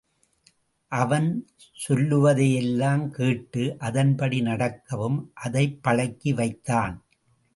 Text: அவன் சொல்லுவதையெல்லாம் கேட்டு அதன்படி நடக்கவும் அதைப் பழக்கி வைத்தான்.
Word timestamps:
அவன் 0.91 1.27
சொல்லுவதையெல்லாம் 1.79 3.09
கேட்டு 3.09 3.75
அதன்படி 3.79 4.41
நடக்கவும் 4.41 5.31
அதைப் 5.33 5.83
பழக்கி 5.83 6.33
வைத்தான். 6.33 6.95